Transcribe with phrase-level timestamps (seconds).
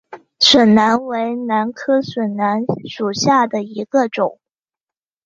[0.39, 4.39] 笋兰为兰科笋兰属下的一个种。